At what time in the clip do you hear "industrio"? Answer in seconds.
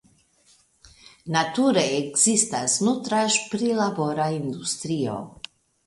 4.43-5.25